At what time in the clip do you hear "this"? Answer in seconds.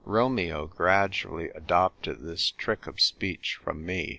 2.23-2.49